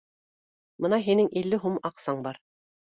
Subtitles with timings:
[0.85, 2.45] Бына һинең илле һум аҡсаң бар